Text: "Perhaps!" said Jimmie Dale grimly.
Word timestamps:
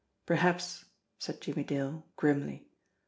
"Perhaps!" 0.25 0.85
said 1.19 1.41
Jimmie 1.41 1.63
Dale 1.63 2.03
grimly. 2.15 2.67